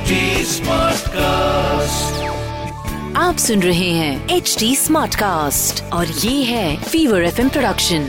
[0.00, 1.16] HD Smartcast.
[3.16, 8.08] आप सुन रहे हैं एच डी स्मार्ट कास्ट और ये है फीवर एफ़ प्रोडक्शन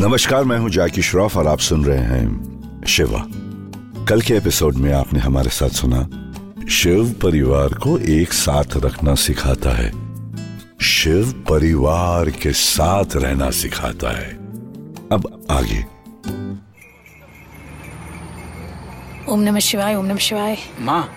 [0.00, 2.52] नमस्कार मैं हूँ जाकी श्रॉफ और आप सुन रहे हैं
[2.88, 3.26] शिवा।
[4.04, 6.00] कल के एपिसोड में आपने हमारे साथ सुना
[6.70, 9.92] शिव परिवार को एक साथ रखना सिखाता है।
[10.82, 14.28] शिव परिवार के साथ रहना सिखाता है।
[15.12, 15.91] अब आगे।
[19.32, 21.08] ओम नमः शिवाय ओम नमः शिवाय। माँ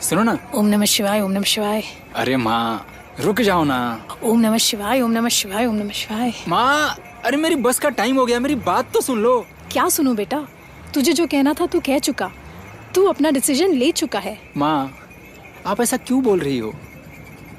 [0.00, 1.82] सुनो ना। ओम नमः शिवाय ओम नमः शिवाय।
[2.14, 2.86] अरे माँ
[3.20, 7.56] रुक जाओ ना। ओम नमः शिवाय ओम नमः शिवाय ओम नमः शिवाय। माँ अरे मेरी
[7.56, 10.46] बस का टाइम हो गया मेरी बात तो सुन लो। क्या सुनूं बेटा?
[10.94, 12.30] तुझे जो कहना था तू कह चुका।
[12.94, 14.94] तू अपना डिसीज़न ले चुका है। माँ
[15.66, 16.74] आप ऐसा क्यों बोल रही हो?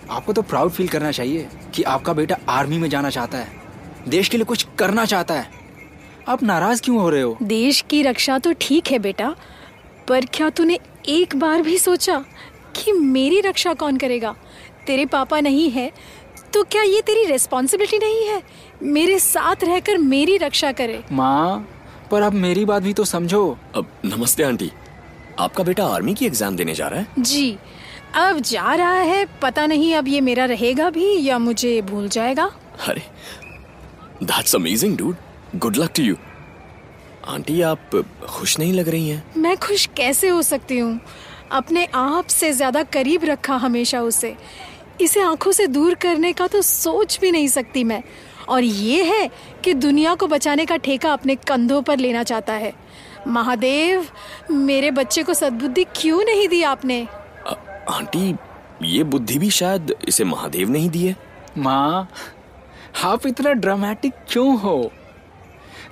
[0.09, 3.47] आपको तो प्राउड फील करना चाहिए कि आपका बेटा आर्मी में जाना चाहता है।
[4.07, 5.49] देश के लिए कुछ करना चाहता है।
[6.27, 7.37] आप नाराज़ क्यों हो रहे हो?
[7.43, 9.35] देश की रक्षा तो ठीक है बेटा
[10.11, 10.77] पर क्या तूने
[11.09, 12.17] एक बार भी सोचा
[12.75, 14.35] कि मेरी रक्षा कौन करेगा?
[14.87, 15.91] तेरे पापा नहीं है
[16.53, 18.41] तो क्या ये तेरी रिस्पॉन्सिबिलिटी नहीं है?
[18.83, 21.67] मेरे साथ रहकर मेरी रक्षा करे। माँ
[22.11, 24.69] पर आप मेरी बात भी तो समझो। अब नमस्ते आंटी।
[25.39, 27.07] आपका बेटा आर्मी की एग्ज़ाम देने जा रहा है?
[27.19, 27.57] जी
[28.15, 32.51] अब जा रहा है। पता नहीं अब ये मेरा रहेगा भी या मुझे भूल जाएगा।
[32.87, 33.01] अरे
[34.23, 35.15] that's amazing dude
[35.55, 36.15] good luck to you
[37.27, 37.79] aunty आप
[38.29, 39.23] खुश नहीं लग रही हैं?
[39.37, 41.01] मैं खुश कैसे हो सकती हूँ?
[41.51, 44.35] अपने आप से ज़्यादा करीब रखा हमेशा उसे।
[45.01, 48.03] इसे आँखों से दूर करने का तो सोच भी नहीं सकती मैं।
[48.49, 49.29] और ये है
[49.63, 52.73] कि दुनिया को बचाने का ठेका अपने कंधों पर लेना चाहता है।
[53.27, 54.07] महादेव
[54.51, 57.07] मेरे बच्चे को सद्बुद्धि क्यों नहीं दी आपने?
[57.47, 58.35] अ, आंटी
[58.83, 61.15] ये बुद्धि भी शायद इसे महादेव नहीं दी है।
[61.57, 62.09] माँ
[63.03, 64.91] आप इतना ड्रामेटिक क्यों हो?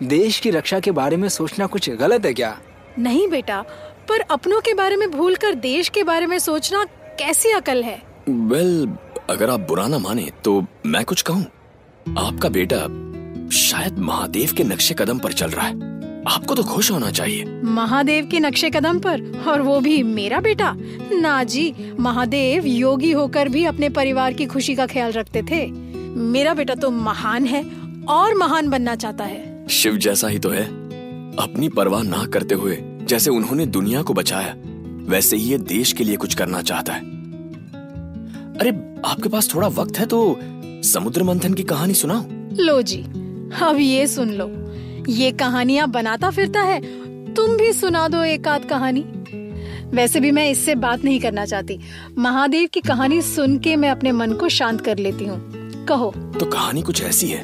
[0.04, 2.58] देश की रक्षा के बारे में सोचना कुछ गलत है क्या?
[3.00, 3.62] नहीं बेटा
[4.10, 6.84] पर अपनों के बारे में भूल कर देश के बारे में सोचना
[7.20, 8.02] कैसी अकल है?
[8.30, 8.98] वेल well,
[9.30, 11.46] अगर आप बुरा ना माने तो मैं कुछ कहूँ।
[12.18, 12.78] आपका बेटा
[13.50, 15.74] शायद महादेव के नक्शे कदम पर चल रहा है।
[16.28, 19.44] आपको तो खुश होना चाहिए। महादेव के नक्शे कदम पर?
[19.48, 20.74] और वो भी मेरा बेटा?
[21.12, 25.66] ना जी महादेव योगी होकर भी अपने परिवार की खुशी का ख्याल रखते थे।
[26.16, 27.64] मेरा बेटा तो महान है
[28.10, 30.64] और महान बनना चाहता है। शिव जैसा ही तो है।
[31.38, 34.54] अपनी परवाह ना करते हुए जैसे उन्होंने दुनिया को बचाया
[35.10, 37.02] वैसे ही ये देश के लिए कुछ करना चाहता है।
[38.60, 38.70] अरे
[39.06, 40.40] आपके पास थोड़ा वक्त है तो
[40.84, 42.24] समुद्र मंथन की कहानी सुनाओ।
[42.64, 43.02] लो जी
[43.62, 44.50] अब ये सुन लो।
[45.10, 46.82] ये कहानियाँ बनाता फिरता है
[47.34, 49.06] तुम भी सुना दो एक आध कहानी।
[49.94, 51.80] वैसे भी मैं इससे बात नहीं करना चाहती।
[52.18, 55.40] महादेव की कहानी सुन के मैं अपने मन को शांत कर लेती हूँ।
[55.86, 57.44] कहो। तो कहानी कुछ ऐसी है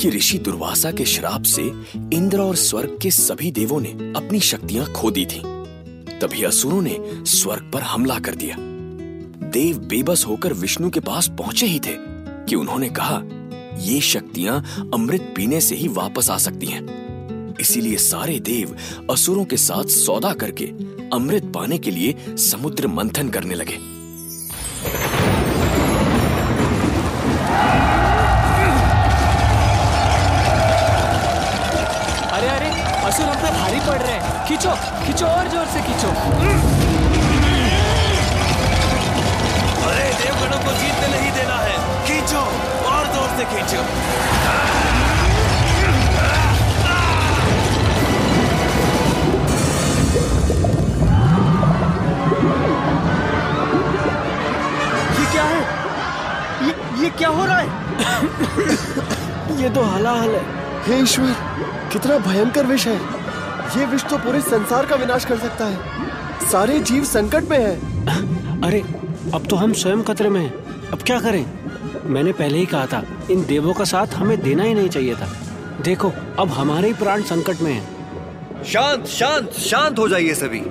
[0.00, 1.62] कि ऋषि दुर्वासा के श्राप से
[2.12, 5.42] इंद्र और स्वर्ग के सभी देवों ने अपनी शक्तियाँ खो दी थी।
[6.18, 8.56] तभी असुरों ने स्वर्ग पर हमला कर दिया।
[9.50, 11.94] देव बेबस होकर विष्णु के पास पहुँचे ही थे
[12.48, 13.22] कि उन्होंने कहा,
[13.78, 17.06] ये शक्तियाँ अमृत पीने से ही वापस आ सकती हैं।
[17.60, 18.76] इसीलिए सारे देव
[19.10, 20.64] असुरों के साथ सौदा करके
[21.12, 23.95] अमृत पाने के लिए समुद्र मंथन करने लगे।
[34.48, 34.70] खींचो
[35.04, 36.08] खींचो और ज़ोर से खींचो।
[39.86, 42.42] अरे देवगणों को जीतने नहीं देना है। खींचो
[42.90, 43.80] और ज़ोर से खींचो।
[55.16, 55.60] ये क्या है?
[56.66, 57.66] ये ये क्या हो रहा है?
[59.62, 60.44] ये तो हलाहल है।
[60.86, 61.34] हे ईश्वर
[61.92, 63.15] कितना भयंकर विष है।
[63.78, 68.62] ये विष तो पूरे संसार का विनाश कर सकता है। सारे जीव संकट में हैं।
[68.62, 68.80] अरे
[69.34, 70.52] अब तो हम स्वयं खतरे में हैं।
[70.90, 71.44] अब क्या करें?
[72.04, 75.28] मैंने पहले ही कहा था इन देवों का साथ हमें देना ही नहीं चाहिए था।
[75.82, 80.62] देखो अब हमारे ही प्राण संकट में हैं। शांत शांत शांत हो जाइए सभी।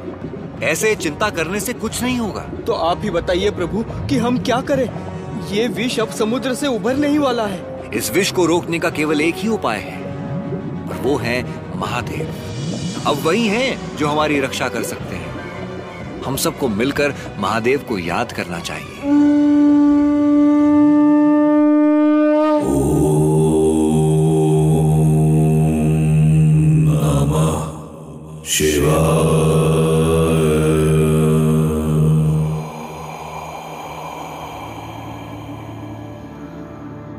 [0.66, 4.62] ऐसे चिंता करने से कुछ नहीं होगा। तो आप ही बताइए प्रभु कि हम क्या
[4.62, 4.90] करें?
[5.48, 9.22] ये विष अब समुद्र से उभरने ही वाला है। इस विष को रोकने का केवल
[9.22, 10.02] एक ही उपाय है
[10.90, 11.44] और वो है
[11.76, 12.55] महादेव।
[13.08, 15.36] अब वही हैं जो हमारी रक्षा कर सकते हैं।
[16.22, 18.86] हम सबको मिलकर महादेव को याद करना चाहिए।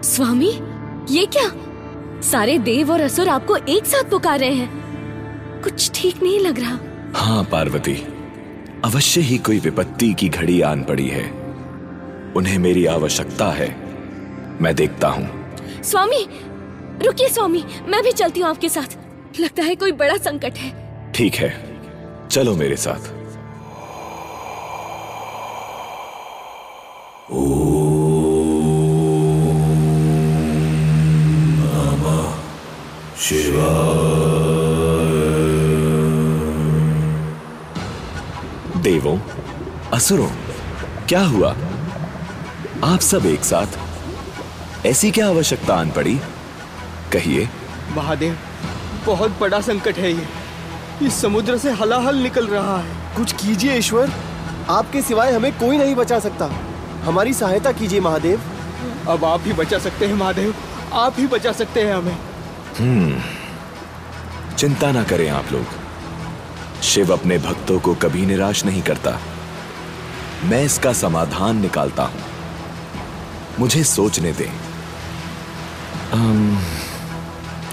[0.02, 0.60] स्वामी,
[1.10, 1.50] ये क्या?
[2.22, 4.85] सारे देव और असुर आपको एक साथ पुकार रहे हैं।
[5.66, 6.78] कुछ ठीक नहीं लग रहा।
[7.14, 7.94] हाँ पार्वती।
[8.84, 11.24] अवश्य ही कोई विपत्ति की घड़ी आन पड़ी है।
[12.36, 13.68] उन्हें मेरी आवश्यकता है।
[14.62, 15.28] मैं देखता हूँ।
[15.82, 16.26] स्वामी
[17.06, 18.96] रुकिए स्वामी मैं भी चलती हूँ आपके साथ।
[19.40, 20.72] लगता है कोई बड़ा संकट है।
[21.12, 21.50] ठीक है।
[22.28, 23.16] चलो मेरे साथ।
[38.86, 39.18] देवों
[39.92, 40.28] असुरों
[41.08, 41.56] क्या हुआ?
[42.84, 43.66] आप सब एक साथ
[44.86, 46.20] ऐसी क्या आवश्यकता आन पड़ी?
[47.12, 47.48] कहिए।
[47.96, 48.38] महादेव
[49.06, 50.26] बहुत बड़ा संकट है ये।
[51.02, 54.12] इस समुद्र से हलाहल निकल रहा है। कुछ कीजिए ईश्वर।
[54.70, 56.50] आपके सिवाय हमें कोई नहीं बचा सकता।
[57.04, 58.40] हमारी सहायता कीजिए महादेव।
[59.08, 60.54] अब आप ही बचा सकते हैं महादेव।
[60.92, 62.18] आप ही बचा सकते हैं हमें।
[62.78, 63.20] हम्म।
[64.56, 65.85] चिंता ना करें आप लोग।
[66.82, 69.18] शिव अपने भक्तों को कभी निराश नहीं करता।
[70.44, 72.20] मैं इसका समाधान निकालता हूँ।
[73.58, 74.50] मुझे सोचने दें।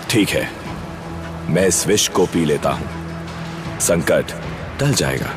[0.10, 0.52] ठीक है।
[1.50, 2.90] मैं इस विष को पी लेता हूँ।
[3.80, 4.26] संकट
[4.80, 5.36] टल जाएगा।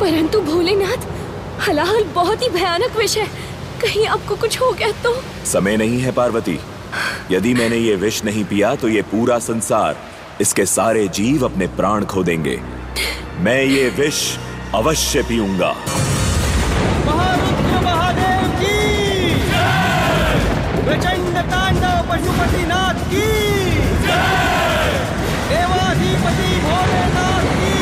[0.00, 1.06] परंतु भोलेनाथ
[1.68, 3.26] हलाहल बहुत ही भयानक विष है।
[3.80, 5.22] कहीं आपको कुछ हो गया तो?
[5.46, 6.58] समय नहीं है पार्वती।
[7.30, 9.96] यदि मैंने ये विष नहीं पिया तो ये पूरा संसार
[10.40, 12.60] इसके सारे जीव अपने प्राण खो देंगे
[13.40, 14.18] मैं ये विष
[14.74, 15.70] अवश्य पीऊँगा।
[17.06, 18.76] महारुद्र महादेव की।
[20.84, 23.26] प्रचंड तांडव पशुपतिनाथ की।
[25.50, 27.76] देवाधिपति भोलेनाथ की।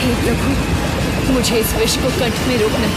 [0.00, 2.88] हे प्रभु मुझे इस विष को कंठ में रोकना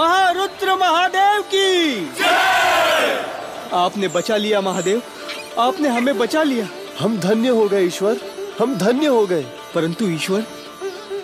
[0.00, 2.08] महारुद्र महादेव की।
[3.72, 5.02] आपने बचा लिया महादेव।
[5.58, 6.68] आपने हमें बचा लिया।
[6.98, 8.20] हम धन्य हो गए ईश्वर।
[8.60, 9.42] हम धन्य हो गए।
[9.74, 10.44] परंतु ईश्वर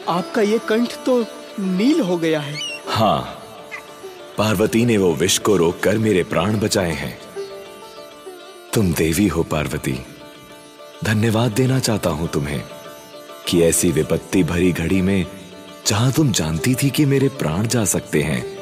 [0.08, 1.26] आपका ये कंठ तो
[1.60, 2.58] नील हो गया है।
[2.88, 3.42] हाँ
[4.38, 7.18] पार्वती ने वो विष को रोककर मेरे प्राण बचाए हैं।
[8.74, 10.06] तुम देवी हो पार्वती।
[11.04, 12.62] धन्यवाद देना चाहता हूँ तुम्हें
[13.48, 15.26] कि ऐसी विपत्ति भरी घड़ी में
[15.86, 18.55] जहाँ तुम जानती थी कि मेरे प्राण जा सकते हैं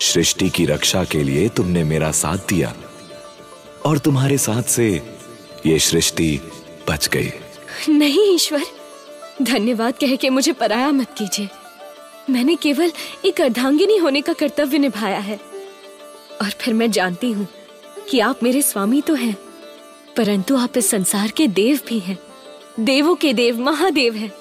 [0.00, 2.74] सृष्टि की रक्षा के लिए तुमने मेरा साथ दिया।
[3.86, 5.16] और तुम्हारे साथ से
[5.66, 6.40] ये सृष्टि
[6.88, 7.32] बच गई।
[7.88, 8.62] नहीं, ईश्वर।
[9.42, 11.48] धन्यवाद कह के मुझे पराया मत कीजिए।
[12.30, 12.92] मैंने केवल
[13.24, 15.40] एक अर्धांगिनी होने का कर्तव्य निभाया है।
[16.42, 17.48] और फिर मैं जानती हूँ
[18.10, 19.36] कि आप मेरे स्वामी तो हैं,
[20.16, 22.18] परंतु आप इस संसार के देव भी हैं।
[22.80, 24.32] देवों के देव, महादेव हैं।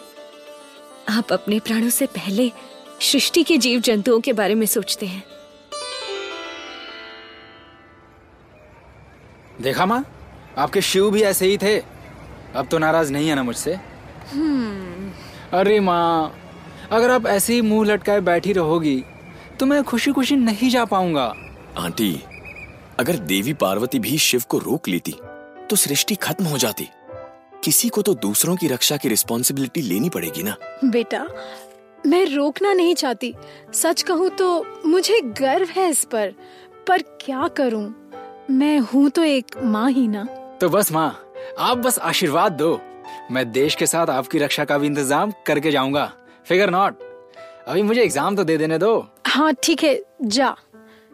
[1.10, 2.52] आप अपने प्राणों से पहले
[3.02, 5.24] सृष्टि के जीव जंतुओं के बारे में सोचते हैं।
[9.66, 10.04] देखा माँ?
[10.58, 11.78] आपके शिव भी ऐसे ही थे।
[12.56, 13.74] अब तो नाराज़ नहीं है ना मुझसे।
[15.54, 16.34] अरे माँ
[16.92, 19.04] अगर आप ऐसे ही मुँह लटकाए बैठी रहोगी
[19.60, 21.26] तो मैं खुशी खुशी नहीं जा पाऊँगा।
[21.78, 22.14] आंटी
[23.00, 25.16] अगर देवी पार्वती भी शिव को रोक लेती
[25.70, 26.88] तो सृष्टि खत्म हो जाती।
[27.64, 31.26] किसी को तो दूसरों की रक्षा की रिस्पॉन्सिबिलिटी लेनी पड़ेगी ना। बेटा
[32.06, 33.34] मैं रोकना नहीं चाहती।
[33.74, 36.34] सच कहूँ तो मुझे गर्व है इस पर।
[36.88, 38.05] पर क्या करूँ?
[38.52, 40.24] मैं हूँ तो एक माँ ही ना।
[40.62, 41.10] तो बस माँ
[41.60, 42.80] आप बस आशीर्वाद दो।
[43.32, 46.12] मैं देश के साथ आपकी रक्षा का भी इंतज़ाम करके जाऊँगा।
[46.48, 47.00] फिगर नॉट।
[47.68, 50.56] अभी मुझे एग्ज़ाम तो दे देने दो। हाँ ठीक है जा।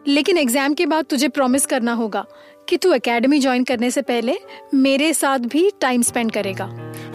[0.08, 2.24] लेकिन एग्ज़ाम के बाद तुझे प्रॉमिस करना होगा
[2.68, 4.36] कि तू एकेडमी ज्वाइन करने से पहले
[4.74, 6.66] मेरे साथ भी टाइम स्पेंड करेगा।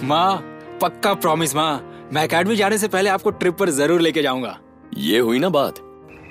[0.03, 0.37] माँ
[0.81, 4.57] पक्का प्रॉमिस माँ। मैं एकेडमी जाने से पहले आपको ट्रिप पर ज़रूर लेके जाऊँगा।
[4.97, 5.79] ये हुई ना बात।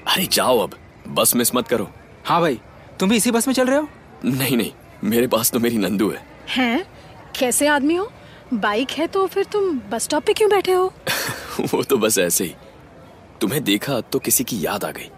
[0.09, 0.75] अरे जाओ अब।
[1.09, 1.89] बस मिस मत करो।
[2.25, 2.61] हाँ भाई।
[3.01, 3.89] तुम भी इसी बस में चल रहे हो?
[4.25, 4.73] नहीं नहीं
[5.05, 6.85] मेरे पास तो मेरी नंदू है। हैं?
[7.39, 8.13] कैसे आदमी हो?
[8.55, 10.93] बाइक है तो फिर तुम बस स्टॉप पे क्यों बैठे हो?
[11.75, 12.55] वो तो बस ऐसे ही।
[13.41, 15.11] तुम्हें देखा तो किसी की याद आ गई।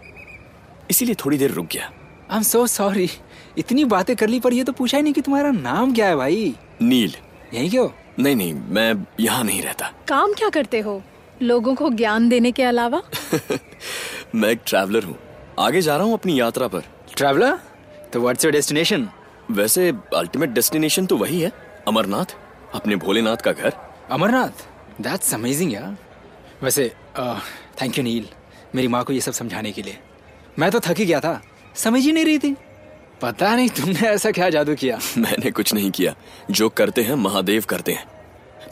[0.89, 1.91] इसीलिए थोड़ी देर रुक गया।
[2.31, 3.09] आई एम सो सॉरी
[3.57, 6.15] इतनी बातें कर ली पर ये तो पूछा ही नहीं कि तुम्हारा नाम क्या है
[6.15, 7.15] भाई। नील।
[7.53, 7.89] यही क्यों?
[8.19, 11.01] नहीं नहीं मैं यहाँ नहीं रहता। काम क्या करते हो?
[11.41, 13.01] लोगों को ज्ञान देने के अलावा?
[14.35, 15.17] मैं एक ट्रैवलर हूँ।
[15.59, 16.83] आगे जा रहा हूँ अपनी यात्रा पर।
[17.17, 17.59] ट्रैवलर
[18.13, 19.07] तो व्हाट्स योर डेस्टिनेशन
[19.51, 21.51] वैसे अल्टीमेट डेस्टिनेशन तो वही है
[21.87, 22.35] अमरनाथ
[22.75, 23.73] अपने भोलेनाथ का घर।
[24.11, 24.65] अमरनाथ?
[25.01, 25.97] दैट्स अमेजिंग यार।
[26.63, 26.87] वैसे
[27.81, 28.27] थैंक यू नील
[28.75, 29.97] मेरी माँ को ये सब समझाने के लिए।
[30.59, 31.41] मैं तो थक ही गया था
[31.75, 32.55] समझ ही नहीं रही थी।
[33.21, 36.13] पता नहीं तुमने ऐसा क्या जादू किया। मैंने कुछ नहीं किया
[36.51, 38.05] जो करते हैं महादेव करते हैं।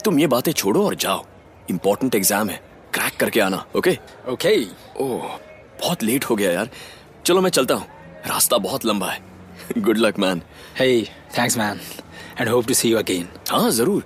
[0.04, 1.24] तुम ये बातें छोड़ो और जाओ।
[1.70, 2.60] इम्पोर्टेंट एग्ज़ाम है
[2.94, 3.98] क्रैक करके आना ओके
[4.30, 4.56] ओके
[5.00, 5.26] ओह
[5.80, 6.70] बहुत लेट हो गया यार।
[7.26, 7.86] चलो मैं चलता हूँ।
[8.26, 9.20] रास्ता बहुत लंबा है।
[9.78, 10.42] Good luck man
[10.78, 10.88] hey
[11.38, 11.80] thanks man
[12.40, 14.04] and hope to see you again हाँ ज़रूर।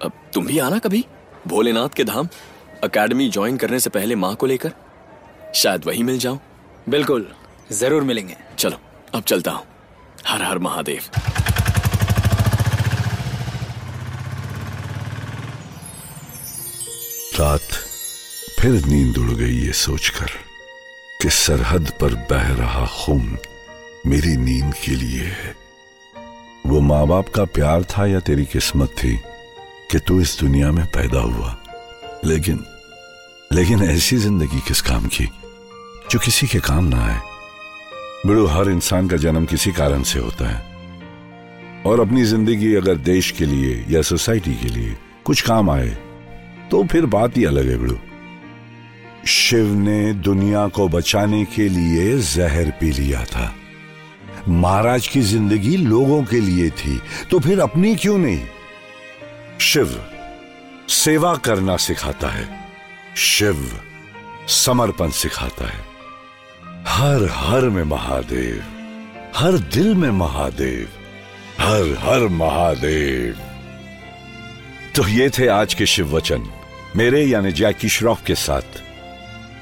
[0.00, 1.04] अब तुम भी आना कभी
[1.48, 2.28] भोलेनाथ के धाम।
[2.84, 4.72] अकेडमी ज्वाइन करने से पहले माँ को लेकर।
[5.54, 6.40] शायद वही मिल जाऊँ।
[6.88, 7.26] बिल्कुल
[7.72, 8.80] ज़रूर मिलेंगे। चलो
[9.14, 9.66] अब चलता हूँ।
[10.26, 11.10] हर हर महादेव।
[17.38, 17.72] रात
[18.58, 20.30] फिर नींद उड़ गई ये सोचकर।
[21.24, 23.36] कि सरहद पर बह रहा खून
[24.06, 25.54] मेरी नींद के लिए है।
[26.66, 29.14] वो माँ बाप का प्यार था या तेरी किस्मत थी
[29.90, 31.56] कि तू इस दुनिया में पैदा हुआ?
[32.24, 32.64] लेकिन
[33.52, 35.24] लेकिन ऐसी ज़िंदगी किस काम की
[36.10, 37.20] जो किसी के काम ना आए?
[38.26, 43.30] बिड़ू हर इंसान का जन्म किसी कारण से होता है। और अपनी ज़िंदगी अगर देश
[43.30, 45.88] के लिए या सोसाइटी के लिए कुछ काम आए
[46.70, 47.98] तो फिर बात ही अलग है बिड़ू।
[49.26, 53.54] शिव ने दुनिया को बचाने के लिए जहर पी लिया था।
[54.48, 57.00] महाराज की ज़िंदगी लोगों के लिए थी
[57.30, 58.42] तो फिर अपनी क्यों नहीं?
[59.60, 59.96] शिव
[60.88, 62.48] सेवा करना सिखाता है।
[63.16, 63.66] शिव
[64.48, 65.82] समर्पण सिखाता है।
[66.88, 68.62] हर हर में महादेव,
[69.36, 70.88] हर दिल में महादेव,
[71.60, 73.36] हर हर महादेव।
[74.96, 76.48] तो ये थे आज के शिव वचन,
[76.96, 78.82] मेरे यानी जैकी श्रॉफ के साथ।